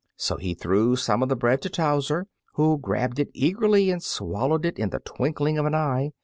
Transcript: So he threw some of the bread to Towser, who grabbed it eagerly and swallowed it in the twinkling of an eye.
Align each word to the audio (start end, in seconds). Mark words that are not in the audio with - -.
So 0.17 0.37
he 0.37 0.55
threw 0.55 0.95
some 0.95 1.21
of 1.21 1.29
the 1.29 1.35
bread 1.35 1.61
to 1.61 1.69
Towser, 1.69 2.25
who 2.55 2.79
grabbed 2.79 3.19
it 3.19 3.29
eagerly 3.35 3.91
and 3.91 4.01
swallowed 4.01 4.65
it 4.65 4.79
in 4.79 4.89
the 4.89 4.97
twinkling 4.99 5.59
of 5.59 5.67
an 5.67 5.75
eye. 5.75 6.11